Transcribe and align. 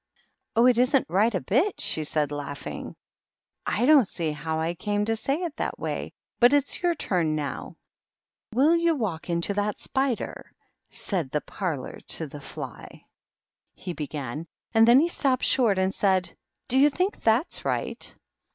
"Oh, 0.55 0.65
it 0.65 0.79
isn't 0.79 1.05
right 1.11 1.35
a 1.35 1.39
bit," 1.39 1.79
she 1.79 2.03
said, 2.03 2.31
laughing." 2.31 2.95
I 3.77 3.85
don't 3.85 4.07
see 4.07 4.31
how 4.31 4.59
I 4.59 4.73
came 4.73 5.05
to 5.05 5.15
say 5.15 5.35
it 5.43 5.55
that 5.57 5.77
way. 5.77 6.11
But 6.39 6.53
it's 6.53 6.81
your 6.81 6.95
turn 6.95 7.35
now." 7.35 7.77
"^ 8.53 8.57
Will 8.57 8.75
you 8.75 8.95
walk 8.95 9.29
into 9.29 9.53
that 9.53 9.77
spider 9.77 10.47
f 10.47 10.53
said 10.89 11.29
the 11.29 11.41
parlor 11.41 11.99
to 12.17 12.25
the 12.25 12.41
fly;' 12.41 12.87
THE 12.89 12.95
MOCK 12.95 12.97
TURTLE. 12.97 13.75
219 13.75 13.85
he 13.85 13.93
began; 13.93 14.47
and 14.73 14.87
then 14.87 14.99
he 15.01 15.07
stopped 15.07 15.43
short, 15.43 15.77
and 15.77 15.93
said, 15.93 16.35
"Do 16.67 16.79
you 16.79 16.89
think 16.89 17.17
that's 17.19 17.63
right?" 17.63 18.15